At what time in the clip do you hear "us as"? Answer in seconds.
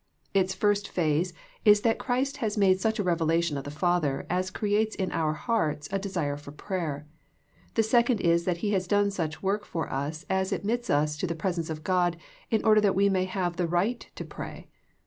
9.93-10.51